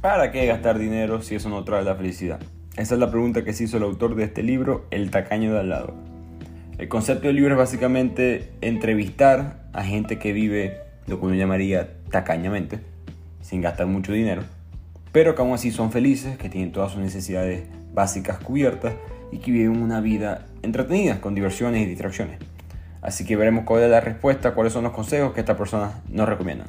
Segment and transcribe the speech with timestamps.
[0.00, 2.40] ¿Para qué gastar dinero si eso no trae la felicidad?
[2.78, 5.60] Esa es la pregunta que se hizo el autor de este libro, El tacaño de
[5.60, 5.92] al lado.
[6.78, 11.98] El concepto del libro es básicamente entrevistar a gente que vive lo que uno llamaría
[12.10, 12.80] tacañamente,
[13.42, 14.40] sin gastar mucho dinero,
[15.12, 18.94] pero que aún así son felices, que tienen todas sus necesidades básicas cubiertas
[19.30, 22.38] y que viven una vida entretenida, con diversiones y distracciones.
[23.02, 26.26] Así que veremos cuál es la respuesta, cuáles son los consejos que estas personas nos
[26.26, 26.68] recomiendan.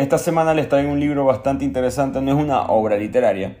[0.00, 3.58] Esta semana les traigo un libro bastante interesante, no es una obra literaria,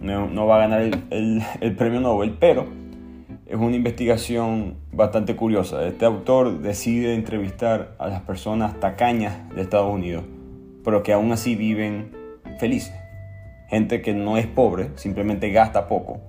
[0.00, 2.66] no, va a ganar el, el, premio Nobel, pero
[3.44, 5.86] es una investigación bastante curiosa.
[5.86, 10.24] Este autor decide entrevistar a las personas tacañas de Estados Unidos,
[10.82, 12.10] pero que aún así viven
[12.58, 12.94] felices.
[13.68, 16.20] Gente que no es pobre, simplemente gasta poco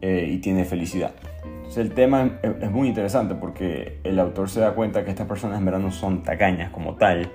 [0.00, 1.12] eh, y tiene felicidad.
[1.44, 5.58] Entonces el tema es, muy interesante porque el autor se da cuenta que estas personas
[5.58, 7.30] en verdad no son tacañas como tal,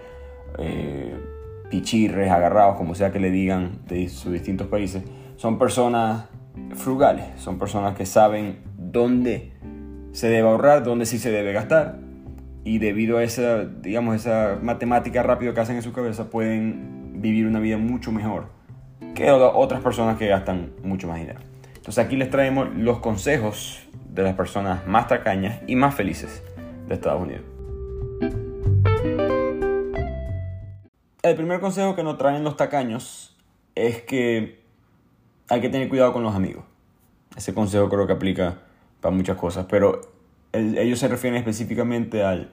[0.57, 1.13] eh,
[1.69, 5.03] pichirres, agarrados, como sea que le digan de sus distintos países,
[5.35, 6.25] son personas
[6.75, 9.53] frugales, son personas que saben dónde
[10.11, 11.99] se debe ahorrar, dónde sí se debe gastar
[12.65, 17.45] y debido a esa, digamos, esa matemática rápida que hacen en su cabeza pueden vivir
[17.45, 18.47] una vida mucho mejor
[19.13, 21.39] que otras personas que gastan mucho más dinero.
[21.75, 26.43] Entonces aquí les traemos los consejos de las personas más tacañas y más felices
[26.87, 28.44] de Estados Unidos.
[31.25, 33.35] El primer consejo que nos traen los tacaños
[33.73, 34.59] es que
[35.49, 36.63] hay que tener cuidado con los amigos.
[37.35, 38.59] Ese consejo creo que aplica
[39.01, 40.01] para muchas cosas, pero
[40.53, 42.51] ellos se refieren específicamente al,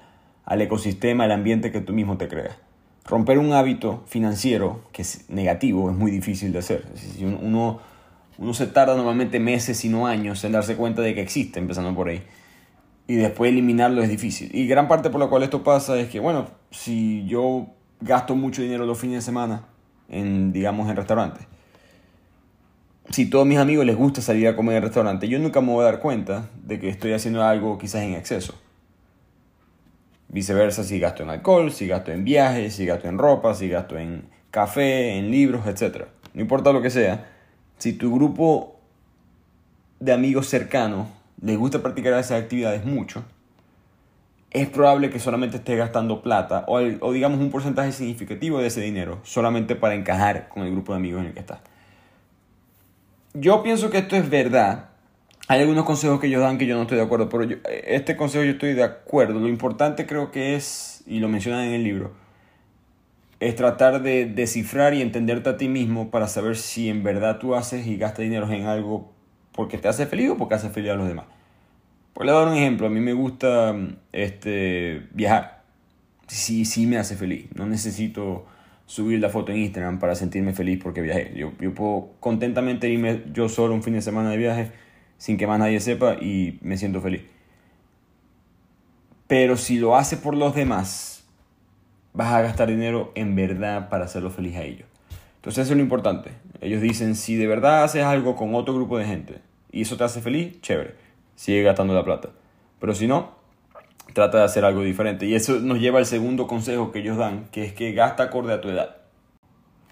[0.48, 2.56] ecosistema, al ambiente que tú mismo te creas.
[3.04, 6.86] Romper un hábito financiero que es negativo es muy difícil de hacer.
[7.20, 7.78] Uno,
[8.38, 11.94] uno se tarda normalmente meses, si no años, en darse cuenta de que existe, empezando
[11.94, 12.22] por ahí.
[13.06, 14.50] Y después eliminarlo es difícil.
[14.54, 18.62] Y gran parte por la cual esto pasa es que, bueno, si yo gasto mucho
[18.62, 19.64] dinero los fines de semana
[20.08, 21.46] en, digamos, en restaurantes.
[23.10, 25.82] Si todos mis amigos les gusta salir a comer en restaurante, yo nunca me voy
[25.82, 28.54] a dar cuenta de que estoy haciendo algo quizás en exceso.
[30.28, 33.98] Viceversa, si gasto en alcohol, si gasto en viajes, si gasto en ropa, si gasto
[33.98, 36.06] en café, en libros, etc.
[36.32, 37.26] No importa lo que sea,
[37.78, 38.80] si tu grupo
[40.00, 41.08] de amigos cercanos
[41.40, 43.24] les gusta practicar esas actividades mucho,
[44.52, 49.18] es probable que solamente estés gastando plata o, digamos un porcentaje significativo de ese dinero
[49.22, 51.60] solamente para encajar con el grupo de amigos en el que estás.
[53.32, 54.90] Yo pienso que esto es verdad.
[55.48, 57.48] Hay algunos consejos que ellos dan que yo no estoy de acuerdo, pero
[57.84, 59.40] este consejo yo estoy de acuerdo.
[59.40, 62.12] Lo importante creo que es, y lo mencionan en el libro,
[63.40, 67.54] es tratar de descifrar y entenderte a ti mismo para saber si en verdad tú
[67.54, 69.10] haces y gastas dinero en algo
[69.52, 71.24] porque te hace feliz o porque hace feliz a los demás.
[72.14, 73.74] Por le dar un ejemplo, a mí me gusta
[74.12, 75.62] este, viajar.
[76.26, 77.46] Sí, sí me hace feliz.
[77.54, 78.46] No necesito
[78.86, 81.32] subir la foto en Instagram para sentirme feliz porque viajé.
[81.34, 84.72] Yo, yo puedo contentamente irme yo solo un fin de semana de viaje
[85.16, 87.22] sin que más nadie sepa y me siento feliz.
[89.26, 91.24] Pero si lo hace por los demás,
[92.12, 94.86] vas a gastar dinero en verdad para hacerlo feliz a ellos.
[95.36, 96.32] Entonces eso es lo importante.
[96.60, 99.38] Ellos dicen, si de verdad haces algo con otro grupo de gente
[99.70, 101.01] y eso te hace feliz, chévere
[101.34, 102.30] sigue gastando la plata.
[102.80, 103.36] Pero si no,
[104.12, 105.26] trata de hacer algo diferente.
[105.26, 108.52] Y eso nos lleva al segundo consejo que ellos dan, que es que gasta acorde
[108.52, 108.96] a tu edad.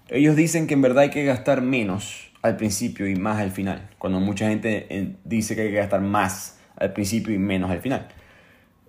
[0.09, 3.89] Ellos dicen que en verdad hay que gastar menos al principio y más al final,
[3.97, 7.81] cuando mucha gente eh, dice que hay que gastar más al principio y menos al
[7.81, 8.07] final.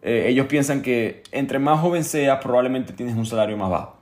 [0.03, 3.99] Eh, ellos piensan que entre más joven seas, probablemente tienes un salario más bajo.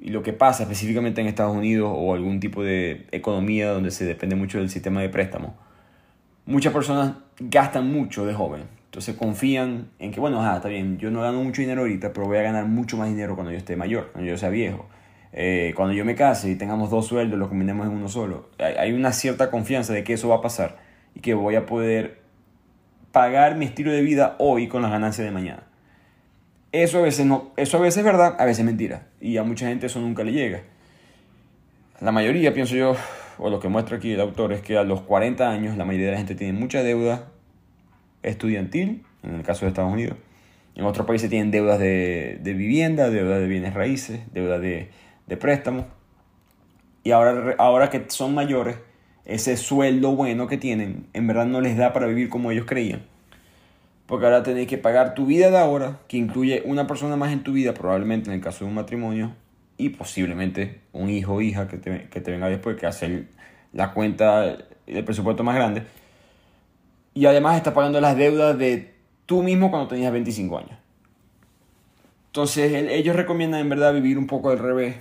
[0.00, 4.04] Y lo que pasa específicamente en Estados Unidos o algún tipo de economía donde se
[4.04, 5.56] depende mucho del sistema de préstamo,
[6.48, 8.62] muchas personas gastan mucho de joven.
[8.86, 12.38] Entonces confían en que, bueno, está bien, yo no gano mucho dinero ahorita, pero voy
[12.38, 14.86] a ganar mucho más dinero cuando yo esté mayor, cuando yo sea viejo.
[15.34, 18.48] Eh, cuando yo me case y tengamos dos sueldos, los combinemos en uno solo.
[18.58, 20.78] Hay una cierta confianza de que eso va a pasar
[21.14, 22.22] y que voy a poder
[23.12, 25.64] pagar mi estilo de vida hoy con las ganancias de mañana.
[26.72, 29.06] Eso a veces, no, eso a veces es verdad, a veces es mentira.
[29.20, 30.62] Y a mucha gente eso nunca le llega.
[32.00, 32.96] La mayoría, pienso yo,
[33.38, 36.06] o lo que muestra aquí el autor, es que a los 40 años la mayoría
[36.06, 37.28] de la gente tiene mucha deuda
[38.22, 40.16] estudiantil, en el caso de Estados Unidos,
[40.74, 44.90] En otros países tienen deudas de, vivienda, deudas de bienes raíces, deudas de,
[45.26, 45.86] de préstamos.
[47.02, 48.76] Y ahora, ahora que son mayores,
[49.24, 53.02] ese sueldo bueno que tienen, en verdad no les da para vivir como ellos creían.
[54.06, 57.42] Porque ahora tenés que pagar tu vida de ahora, que incluye una persona más en
[57.42, 59.32] tu vida, probablemente en el caso de un matrimonio,
[59.78, 63.26] y posiblemente un hijo o hija que te, que te venga después, que hace
[63.72, 65.84] la cuenta del presupuesto más grande.
[67.14, 68.94] Y además está pagando las deudas de
[69.24, 70.78] tú mismo cuando tenías 25 años.
[72.26, 74.96] Entonces ellos recomiendan en verdad vivir un poco al revés.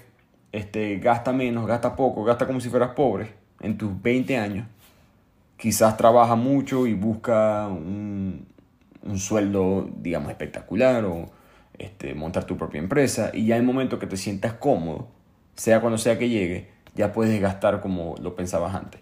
[0.51, 4.68] Este, gasta menos, gasta poco, gasta como si fueras pobre en tus 20 años.
[5.57, 8.47] Quizás trabaja mucho y busca un,
[9.01, 11.25] un sueldo, digamos, espectacular o
[11.79, 13.31] este, montar tu propia empresa.
[13.33, 15.07] Y ya en el momento que te sientas cómodo,
[15.56, 19.01] sea cuando sea que llegue, ya puedes gastar como lo pensabas antes.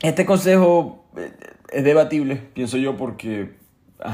[0.00, 1.32] Este consejo eh,
[1.70, 3.50] es debatible, pienso yo, porque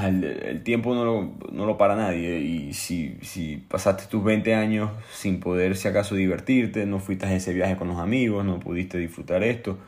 [0.02, 4.90] el, tiempo no lo, no lo, para nadie y si, si, pasaste tus 20 años
[5.12, 8.98] sin poder si acaso divertirte, no fuiste a ese viaje con los amigos, no pudiste
[8.98, 9.78] disfrutar esto,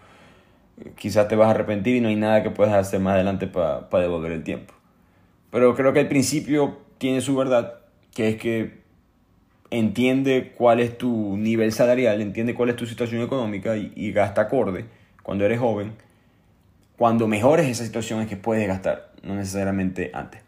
[0.96, 3.86] quizás te vas a arrepentir y no hay nada que puedas hacer más adelante para
[3.92, 4.72] devolver el tiempo.
[5.50, 7.78] Pero creo que al principio tiene su verdad,
[8.14, 8.82] que es que
[9.70, 14.84] entiende cuál es tu nivel salarial, entiende cuál es tu situación económica y, gasta acorde
[15.22, 15.94] cuando eres joven.
[16.98, 20.42] Cuando mejores esa situación es que puedes gastar no necesariamente antes.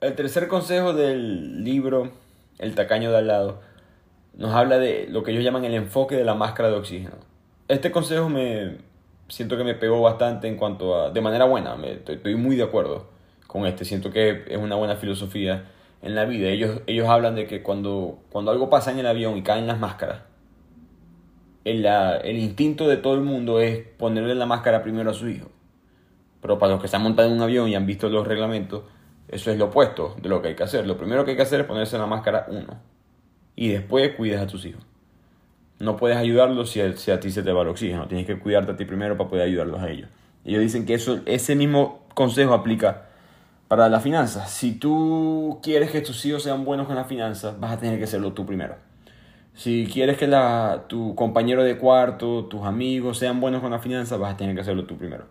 [0.00, 2.10] El tercer consejo del libro,
[2.58, 3.60] El tacaño de al lado,
[4.38, 7.16] nos habla de lo que ellos llaman el enfoque de la máscara de oxígeno.
[7.68, 8.78] Este consejo me
[9.28, 12.62] siento que me pegó bastante en cuanto a, de manera buena, me, estoy, muy de
[12.62, 13.12] acuerdo
[13.54, 15.66] con este, siento que es una buena filosofía
[16.02, 16.48] en la vida.
[16.48, 19.78] Ellos, ellos hablan de que cuando, cuando algo pasa en el avión y caen las
[19.78, 20.22] máscaras,
[21.64, 25.52] el, el instinto de todo el mundo es ponerle la máscara primero a su hijo.
[26.42, 28.82] Pero para los que se han montado en un avión y han visto los reglamentos,
[29.28, 30.84] eso es lo opuesto de lo que hay que hacer.
[30.84, 32.80] Lo primero que hay que hacer es ponerse la máscara uno.
[33.54, 34.82] Y después cuidas a tus hijos.
[35.78, 38.08] No puedes ayudarlos si a, ti se te va el oxígeno.
[38.08, 40.08] Tienes que cuidarte a ti primero para poder ayudarlos a ellos.
[40.44, 43.13] Ellos dicen que eso, ese mismo consejo aplica
[43.68, 44.50] para las finanzas.
[44.50, 48.06] Si tú quieres que tus hijos sean buenos con las finanzas, vas a tener que
[48.06, 48.76] serlo tú primero.
[49.54, 54.18] Si quieres que la, tu compañero de cuarto, tus amigos sean buenos con las finanzas,
[54.18, 55.26] vas a tener que hacerlo tú primero.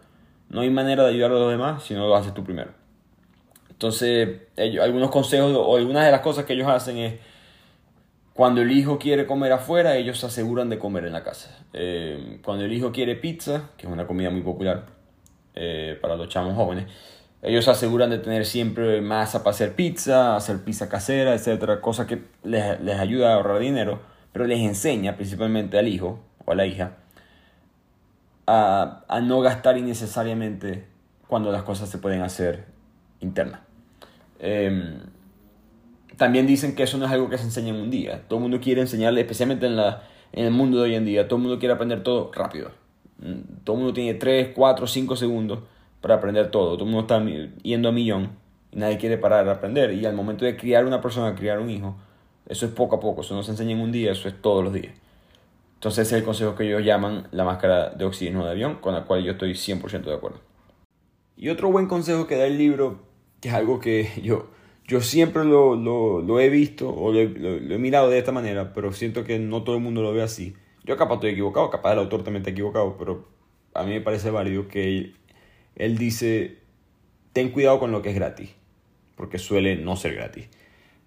[0.49, 2.71] No hay manera de ayudar a los demás si no lo haces tú primero.
[3.69, 7.19] Entonces, ellos, algunos consejos o algunas de las cosas que ellos hacen es,
[8.33, 11.59] cuando el hijo quiere comer afuera, ellos se aseguran de comer en la casa.
[11.73, 14.85] Eh, cuando el hijo quiere pizza, que es una comida muy popular
[15.53, 16.85] eh, para los chamos jóvenes,
[17.43, 22.07] ellos se aseguran de tener siempre masa para hacer pizza, hacer pizza casera, etcétera, cosa
[22.07, 23.99] que les, les ayuda a ahorrar dinero,
[24.31, 26.97] pero les enseña principalmente al hijo o a la hija
[28.47, 30.85] a, no gastar innecesariamente
[31.27, 32.65] cuando las cosas se pueden hacer
[33.19, 33.61] internas.
[34.39, 34.99] Em,
[36.17, 38.23] también dicen que eso no es algo que se enseña en un día.
[38.27, 41.27] Todo el mundo quiere enseñarle, especialmente en, la, en el mundo de hoy en día,
[41.27, 42.71] todo el mundo quiere aprender todo rápido.
[43.19, 45.59] Mm, todo el mundo tiene 3, 4, 5 segundos
[46.03, 46.73] para aprender todo.
[46.73, 47.25] Todo el mundo está
[47.63, 48.31] yendo a millón
[48.73, 49.93] y nadie quiere parar de aprender.
[49.93, 51.95] Y al momento de criar una persona, criar un hijo,
[52.45, 53.21] eso es poco a poco.
[53.21, 54.93] Eso no se enseña en un día, eso es todos los días.
[55.75, 58.93] Entonces ese es el consejo que ellos llaman la máscara de oxígeno de avión, con
[58.93, 60.41] la cual yo estoy 100% de acuerdo.
[61.37, 62.99] Y otro buen consejo que da el libro,
[63.39, 64.47] que es algo que yo,
[64.85, 68.91] yo siempre lo, lo, lo he visto o lo, he mirado de esta manera, pero
[68.91, 70.53] siento que no todo el mundo lo ve así.
[70.83, 73.25] Yo capaz estoy equivocado, capaz el autor también está equivocado, pero
[73.73, 75.13] a mí me parece válido que
[75.75, 76.57] él, dice,
[77.33, 78.49] ten cuidado con lo que es gratis,
[79.15, 80.47] porque suele no ser gratis.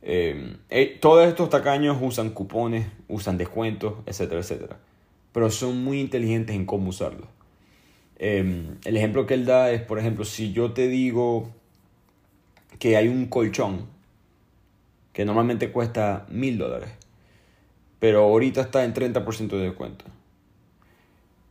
[0.03, 4.79] Em, eh, todos estos tacaños usan cupones, usan descuentos, etcétera, etcétera.
[5.33, 7.29] Pero son muy inteligentes en cómo usarlos.
[8.19, 11.51] Em, el ejemplo que él da es, por ejemplo, si yo te digo
[12.79, 13.87] que hay un colchón
[15.13, 16.91] que normalmente cuesta mil dólares,
[17.99, 20.05] pero ahorita está en 30% de descuento.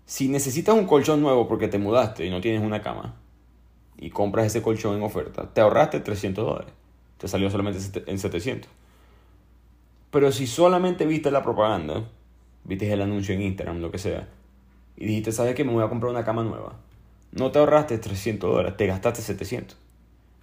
[0.05, 3.15] Si necesitas un colchón nuevo porque te mudaste y no tienes una cama
[3.97, 6.73] y compras ese colchón en oferta, te ahorraste 300 dólares
[7.17, 8.69] te salió solamente en 700.
[10.11, 12.03] Pero si solamente viste la propaganda,
[12.63, 14.27] viste el anuncio en Instagram, lo que sea,
[14.97, 15.63] y dijiste, ¿sabes qué?
[15.63, 16.77] Me voy a comprar una cama nueva.
[17.31, 19.77] No te ahorraste 300 dólares, te gastaste 700.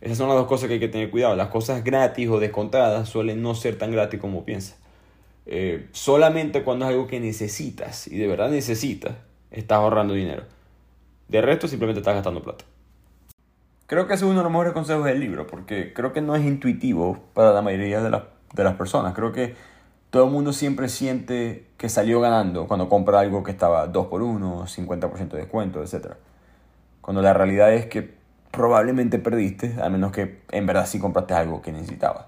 [0.03, 1.37] Esas son las dos cosas que hay que tener cuidado.
[1.37, 4.77] Las cosas gratis o descontadas suelen no ser tan gratis como piensas.
[5.47, 9.15] Eh, solamente cuando es algo que necesitas y de verdad necesitas,
[9.53, 10.45] estás ahorrando dinero.
[11.29, 12.65] De resto, simplemente estás gastando plata.
[13.87, 16.35] Creo que ese es uno de los mejores consejos del libro, porque creo que no
[16.35, 19.15] es intuitivo para la mayoría de, de las personas.
[19.15, 19.55] Creo que
[20.11, 24.23] todo el mundo siempre siente que salió ganando cuando compra algo que estaba 2 por
[24.23, 26.15] 1 50% de descuento, etc.
[27.01, 28.15] Cuando la realidad es que
[28.51, 32.27] probablemente perdiste, a menos que en verdad sí compraste algo que necesitabas.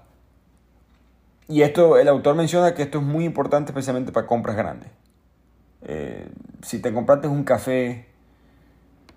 [1.47, 4.89] Y esto, el autor menciona que esto es muy importante especialmente para compras grandes.
[5.85, 6.27] Eh,
[6.63, 8.07] si te compraste un café,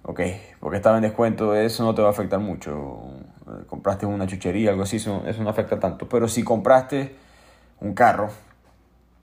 [0.03, 0.21] ok,
[0.61, 3.01] porque estaba en descuento, eso no te va a afectar mucho.
[3.67, 6.09] Compraste una chuchería, algo así, eso, eso no afecta tanto.
[6.09, 7.17] Pero si compraste
[7.81, 8.29] un carro,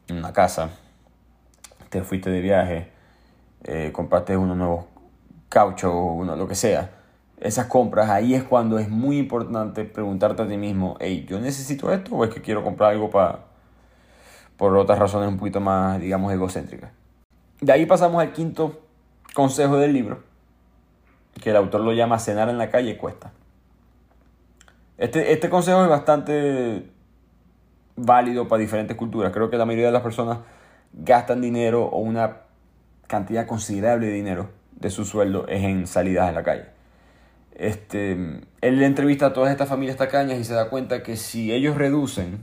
[0.09, 0.69] una casa,
[1.89, 2.89] te fuiste de viaje,
[3.63, 4.85] eh, compraste unos nuevos
[5.49, 6.91] cauchos, uno, lo que sea,
[7.39, 11.91] esas compras, ahí es cuando es muy importante preguntarte a ti mismo, hey, ¿yo necesito
[11.91, 13.45] esto o es que quiero comprar algo para
[14.57, 16.91] por otras razones un poquito más, digamos, egocéntricas?
[17.61, 18.81] De ahí pasamos al quinto
[19.33, 20.23] consejo del libro,
[21.41, 23.31] que el autor lo llama cenar en la calle cuesta.
[24.97, 26.89] Este, este consejo es bastante
[27.95, 29.31] válido para diferentes culturas.
[29.31, 30.39] Creo que la mayoría de las personas
[30.93, 32.41] gastan dinero o una
[33.07, 36.65] cantidad considerable de dinero de su sueldo es en salidas a la calle.
[37.53, 41.77] Este, él entrevista a todas estas familias tacañas y se da cuenta que si ellos
[41.77, 42.39] reducen,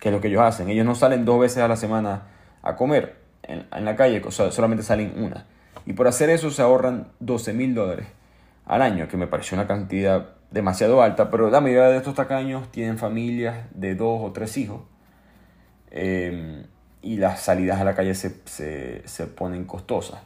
[0.00, 2.28] que es lo que ellos hacen, ellos no salen dos veces a la semana
[2.62, 5.46] a comer en, la calle, solamente salen una.
[5.86, 8.06] Y por hacer eso se ahorran 12 mil dólares
[8.66, 12.70] al año, que me pareció una cantidad demasiado alta, pero la mayoría de estos tacaños
[12.70, 14.82] tienen familias de dos o tres hijos.
[15.90, 16.64] Em,
[17.02, 20.20] y las salidas a la calle se, se, ponen costosas.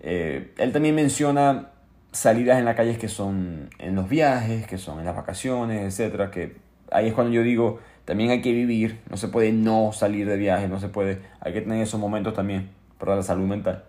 [0.00, 1.68] Eh, él también menciona
[2.10, 6.30] salidas en la calle que son en los viajes, que son en las vacaciones, etcétera,
[6.30, 6.56] que
[6.90, 10.36] ahí es cuando yo digo, también hay que vivir, no se puede no salir de
[10.36, 13.84] viaje, no se puede, hay que tener esos momentos también para la salud mental.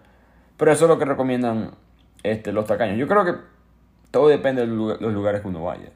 [0.58, 1.72] Pero eso es lo que recomiendan
[2.22, 2.98] este, los tacaños.
[2.98, 3.34] Yo creo que
[4.12, 5.89] todo depende de los lugares que uno vaya.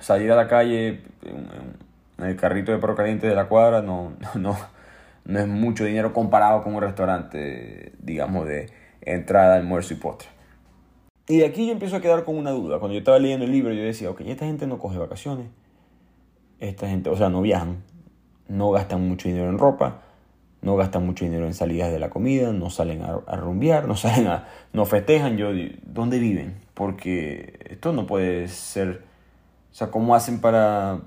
[0.00, 4.56] Salir a la calle en, el carrito de perro caliente de la cuadra no, no,
[5.24, 10.28] no es mucho dinero comparado con un restaurante, digamos, de entrada, almuerzo y postre.
[11.26, 12.78] Y de aquí yo empiezo a quedar con una duda.
[12.78, 15.46] Cuando yo estaba leyendo el libro, yo decía, ok, esta gente no coge vacaciones.
[16.68, 17.82] Esta gente, o sea, no viajan.
[18.48, 20.00] No gastan mucho dinero en ropa.
[20.62, 22.52] No gastan mucho dinero en salidas de la comida.
[22.52, 23.86] No salen a, rumbear.
[23.86, 24.48] No salen a.
[24.72, 25.36] No festejan.
[25.36, 25.48] Yo,
[25.82, 26.54] ¿dónde viven?
[26.72, 29.02] Porque esto no puede ser.
[29.72, 31.00] O sea, ¿cómo hacen para,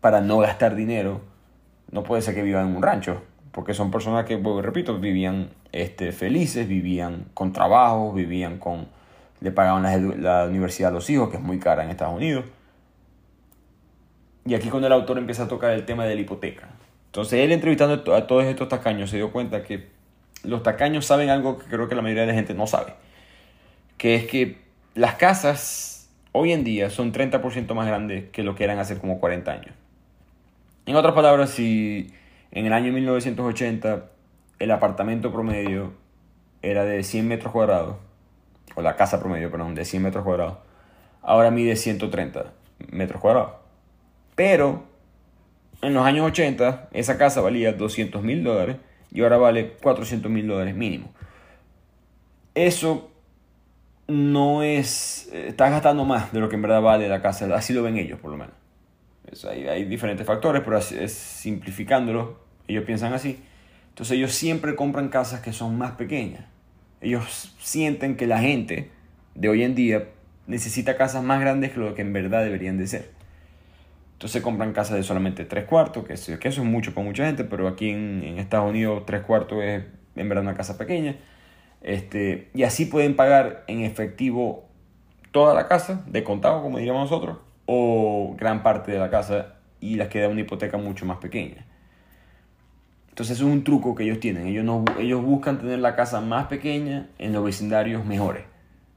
[0.00, 1.20] para no gastar dinero?
[1.90, 3.22] No puede ser que vivan en un rancho.
[3.52, 8.86] Porque son personas que, repito, vivían este, felices, vivían con trabajo, vivían con
[9.40, 12.44] le pagaban la, universidad a los hijos, que es muy cara en Estados Unidos.
[14.50, 16.70] Y aquí cuando el autor empieza a tocar el tema de la hipoteca.
[17.06, 19.86] Entonces él entrevistando a todos estos tacaños se dio cuenta que
[20.42, 22.94] los tacaños saben algo que creo que la mayoría de la gente no sabe.
[23.96, 24.58] Que es que
[24.96, 29.20] las casas hoy en día son 30% más grandes que lo que eran hace como
[29.20, 29.74] 40 años.
[30.84, 32.12] En otras palabras, si
[32.50, 34.06] en el año 1980
[34.58, 35.92] el apartamento promedio
[36.60, 37.98] era de 100 metros cuadrados,
[38.74, 40.58] o la casa promedio, perdón, de 100 metros cuadrados,
[41.22, 42.46] ahora mide 130
[42.90, 43.59] metros cuadrados.
[44.34, 44.84] Pero
[45.82, 48.76] en los años 80 esa casa valía 200 mil dólares
[49.10, 51.12] y ahora vale 400 mil dólares mínimo.
[52.54, 53.10] Eso
[54.08, 57.82] no es, está gastando más de lo que en verdad vale la casa, así lo
[57.82, 58.54] ven ellos por lo menos.
[59.44, 63.42] hay, hay, diferentes factores, pero es, simplificándolo, ellos piensan así.
[63.90, 66.44] Entonces ellos siempre compran casas que son más pequeñas.
[67.00, 68.90] Ellos sienten que la gente
[69.34, 70.08] de hoy en día
[70.46, 73.19] necesita casas más grandes que lo que en verdad deberían de ser.
[74.20, 77.66] Entonces compran casas de solamente tres cuartos, que, eso es mucho para mucha gente, pero
[77.66, 79.82] aquí en, Estados Unidos tres cuartos es
[80.14, 81.16] en verdad una casa pequeña.
[81.80, 84.68] Este, y así pueden pagar en efectivo
[85.30, 89.94] toda la casa, de contado como diríamos nosotros, o gran parte de la casa y
[89.94, 91.64] les queda una hipoteca mucho más pequeña.
[93.08, 94.48] Entonces es un truco que ellos tienen.
[94.48, 94.66] Ellos,
[94.98, 98.44] ellos buscan tener la casa más pequeña en los vecindarios mejores.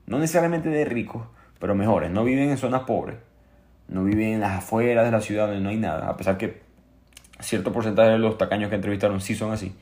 [0.06, 1.24] No necesariamente de ricos,
[1.60, 2.12] pero mejores.
[2.12, 3.16] No viven en zonas pobres.
[3.88, 6.10] No viven en las afueras de la ciudad donde no hay nada.
[6.10, 6.62] A pesar que
[7.40, 9.76] cierto porcentaje de los tacaños que entrevistaron sí son así.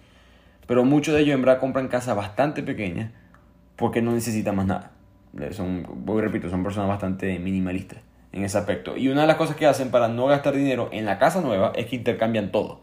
[0.67, 3.11] Pero muchos de ellos en verdad compran casas bastante pequeñas
[3.75, 4.91] porque no necesitan más nada.
[5.51, 7.99] Son, voy repito, son personas bastante minimalistas
[8.31, 8.97] en ese aspecto.
[8.97, 11.71] Y una de las cosas que hacen para no gastar dinero en la casa nueva
[11.75, 12.81] es que intercambian todo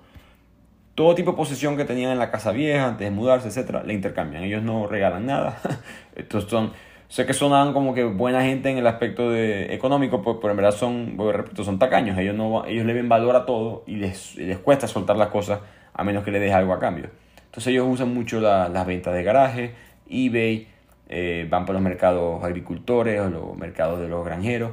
[0.98, 3.94] todo tipo de posesión que tenían en la casa vieja antes de mudarse, etcétera, le
[3.94, 4.42] intercambian.
[4.42, 5.60] Ellos no regalan nada.
[6.16, 6.72] Estos son,
[7.08, 10.56] sé que sonaban como que buena gente en el aspecto de económico, pues, pero en
[10.56, 12.18] verdad son, repito, son tacaños.
[12.18, 15.60] Ellos, no, ellos le ven valor a todo y les, les cuesta soltar las cosas
[15.94, 17.10] a menos que le deje algo a cambio.
[17.46, 19.74] Entonces ellos usan mucho las ventas de garaje,
[20.08, 20.68] eBay,
[21.08, 24.72] eh, van por los mercados agricultores o los mercados de los granjeros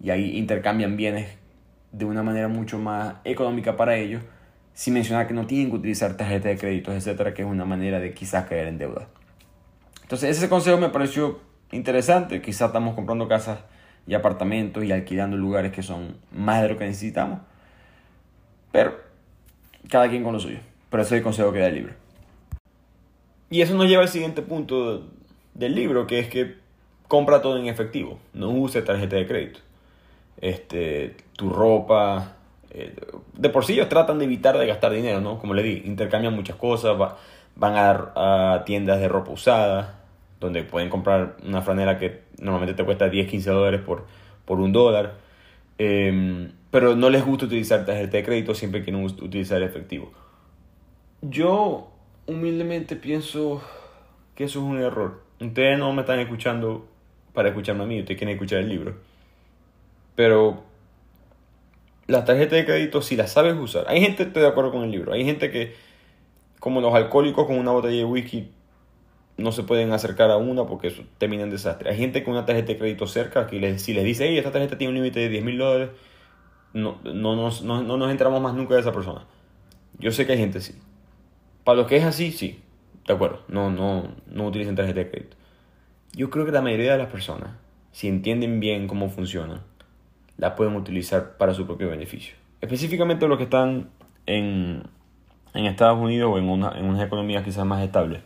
[0.00, 1.36] y ahí intercambian bienes
[1.92, 4.22] de una manera mucho más económica para ellos
[4.72, 8.00] sin mencionar que no tienen que utilizar tarjetas de crédito, etcétera, que es una manera
[8.00, 9.06] de quizás caer en deuda.
[10.02, 11.38] Entonces, ese consejo me pareció
[11.74, 12.40] interesante.
[12.40, 13.60] Quizás estamos comprando casas
[14.06, 17.40] y apartamentos y alquilando lugares que son más de lo que necesitamos.
[18.72, 18.94] Pero
[19.88, 20.58] cada quien con lo suyo.
[20.90, 21.94] Pero ese es el consejo que da el libro.
[23.50, 25.08] Y eso nos lleva al siguiente punto
[25.54, 26.56] del libro, que es que
[27.08, 29.60] compra todo en efectivo, no use tarjeta de crédito.
[30.40, 32.36] Este, tu ropa,
[32.70, 32.94] eh,
[33.34, 35.38] de por sí ellos tratan de evitar de gastar dinero, ¿no?
[35.38, 36.96] Como le di, intercambian muchas cosas,
[37.54, 40.00] van a, tiendas de ropa usada,
[40.44, 44.06] donde pueden comprar una franela que normalmente te cuesta 10, 15 dólares por,
[44.44, 45.14] por un dólar.
[45.78, 50.12] Em, pero no les gusta utilizar tarjeta de crédito, siempre quieren utilizar efectivo.
[51.22, 51.90] Yo
[52.26, 53.62] humildemente pienso
[54.34, 55.22] que eso es un error.
[55.40, 56.86] Ustedes no me están escuchando
[57.32, 58.94] para escucharme a mí, ustedes quieren escuchar el libro.
[60.14, 60.62] Pero
[62.06, 64.90] las tarjetas de crédito, si las sabes usar, hay gente, estoy de acuerdo con el
[64.90, 65.74] libro, hay gente que,
[66.60, 68.50] como los alcohólicos con una botella de whisky,
[69.36, 71.90] no se pueden acercar a una porque eso termina en desastre.
[71.90, 74.78] Hay gente con una tarjeta de crédito cerca que si les dice, hey, esta tarjeta
[74.78, 75.90] tiene un límite de 10 mil dólares,
[76.72, 79.24] no, no, nos, no, no nos entramos más nunca de esa persona.
[79.98, 80.74] Yo sé que hay gente así.
[81.64, 82.60] Para los que es así, sí,
[83.06, 85.36] de acuerdo, no, no, no utilicen tarjeta de crédito.
[86.12, 87.50] Yo creo que la mayoría de las personas,
[87.92, 89.62] si entienden bien cómo funciona,
[90.36, 92.34] la pueden utilizar para su propio beneficio.
[92.60, 93.90] Específicamente los que están
[94.26, 94.84] en,
[95.54, 98.22] en Estados Unidos o en, una, en unas economías quizás más estables.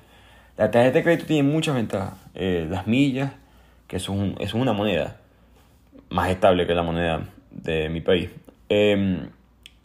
[0.59, 2.15] La tarjeta de crédito tiene muchas ventajas.
[2.35, 3.33] Eh, las millas,
[3.87, 5.17] que es, un, es una moneda
[6.11, 8.29] más estable que la moneda de mi país.
[8.69, 9.21] Eh,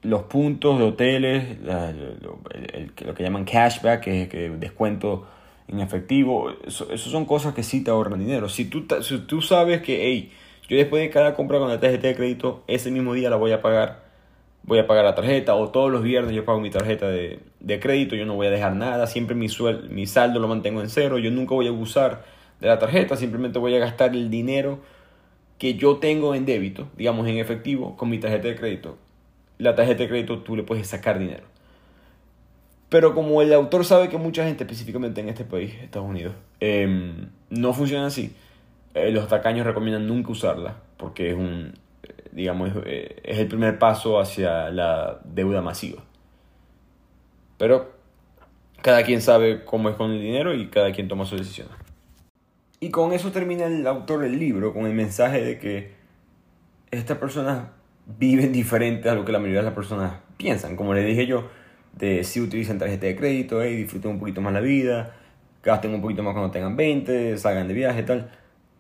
[0.01, 5.27] los puntos de hoteles, lo, que llaman cashback, que es descuento
[5.67, 8.49] en efectivo, eso, son cosas que sí te ahorran dinero.
[8.49, 10.31] Si tú, si tú sabes que, hey,
[10.67, 13.51] yo después de cada compra con la tarjeta de crédito, ese mismo día la voy
[13.51, 14.02] a pagar,
[14.63, 17.79] voy a pagar la tarjeta, o todos los viernes yo pago mi tarjeta de, de
[17.79, 20.89] crédito, yo no voy a dejar nada, siempre mi, suel, mi saldo lo mantengo en
[20.89, 22.23] cero, yo nunca voy a abusar
[22.59, 24.79] de la tarjeta, simplemente voy a gastar el dinero
[25.57, 28.97] que yo tengo en débito, digamos en efectivo, con mi tarjeta de crédito
[29.57, 31.43] la tarjeta de crédito tú le puedes sacar dinero.
[32.89, 37.29] Pero como el autor sabe que mucha gente, específicamente en este país, Estados Unidos, em,
[37.49, 38.35] no funciona así,
[38.93, 41.73] eh, los tacaños recomiendan nunca usarla porque es un,
[42.33, 46.03] digamos, eh, es, el primer paso hacia la deuda masiva.
[47.57, 47.91] Pero
[48.81, 51.67] cada quien sabe cómo es con el dinero y cada quien toma su decisión.
[52.79, 55.93] Y con eso termina el autor del libro, con el mensaje de que
[56.91, 57.71] esta persona
[58.05, 60.75] viven diferente a lo que la mayoría de las personas piensan.
[60.75, 61.49] Como les dije yo,
[61.93, 65.15] de si utilizan tarjeta de crédito, y disfruten un poquito más la vida,
[65.63, 68.29] gasten un poquito más cuando tengan 20, salgan de viaje, tal.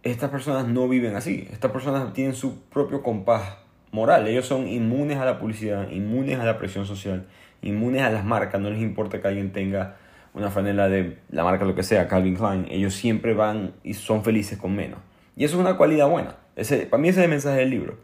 [0.03, 1.47] Estas personas no viven así.
[1.51, 3.57] Estas personas tienen su propio compás
[3.91, 4.27] moral.
[4.27, 7.25] Ellos son inmunes a la publicidad, inmunes a la presión social,
[7.61, 8.59] inmunes a las marcas.
[8.61, 9.97] No les importa que alguien tenga
[10.33, 12.67] una franela de la marca, lo que sea, Calvin Klein.
[12.69, 14.99] Ellos siempre van y son felices con menos.
[15.35, 16.35] Y eso es una cualidad buena.
[16.89, 17.97] Para mí ese es el mensaje del libro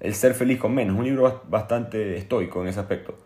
[0.00, 0.96] el ser feliz con menos.
[0.96, 3.18] Un libro bastante estoico en ese aspecto.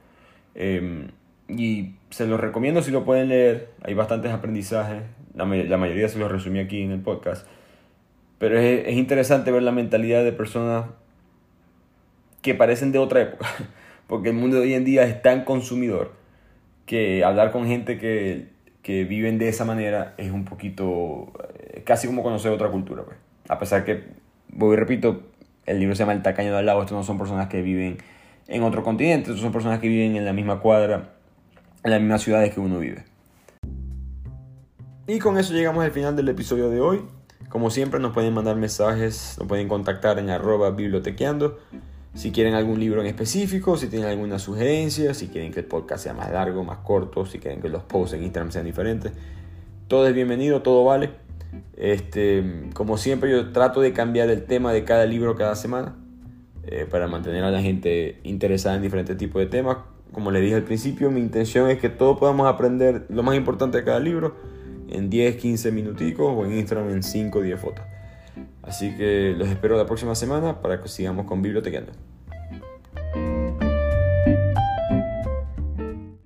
[0.55, 1.09] Em,
[1.49, 3.71] y se los recomiendo si lo pueden leer.
[3.83, 5.03] Hay bastantes aprendizajes.
[5.35, 7.47] La, mayoría se los resumí aquí en el podcast.
[8.41, 10.87] Pero es, es, interesante ver la mentalidad de personas
[12.41, 13.47] que parecen de otra época.
[14.07, 16.13] Porque el mundo de hoy en día es tan consumidor
[16.87, 18.49] que hablar con gente que,
[18.83, 23.05] que viven de esa manera es un poquito eh, casi como conocer otra cultura.
[23.05, 23.19] Pues.
[23.51, 24.05] A pesar que,
[24.49, 25.21] voy y repito,
[25.67, 26.81] el libro se llama El tacaño del lago.
[26.81, 27.99] Estos no son personas que viven
[28.49, 31.11] en otro continente, estos son personas que viven en la misma cuadra,
[31.85, 33.05] en las mismas ciudades que uno vive.
[35.07, 37.20] Y con eso llegamos al final del episodio de hoy.
[37.51, 41.59] Como siempre nos pueden mandar mensajes, nos pueden contactar en arroba bibliotequeando.
[42.15, 46.05] Si quieren algún libro en específico, si tienen alguna sugerencia, si quieren que el podcast
[46.05, 49.11] sea más largo, más corto, si quieren que los posts en Instagram sean diferentes.
[49.89, 51.11] Todo es bienvenido, todo vale.
[51.77, 55.97] Este, como siempre, yo trato de cambiar el tema de cada libro cada semana
[56.69, 59.79] eh, para mantener a la gente interesada en diferentes tipos de temas.
[60.13, 63.79] Como les dije al principio, mi intención es que todos podamos aprender lo más importante
[63.79, 64.37] de cada libro
[64.91, 67.85] en 10, 15 minuticos o en Instagram en 5 o 10 fotos.
[68.63, 71.93] Así que los espero la próxima semana para que sigamos con Bibliotequeando.